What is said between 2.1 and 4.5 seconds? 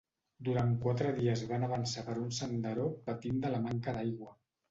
un senderó patint de la manca d'aigua.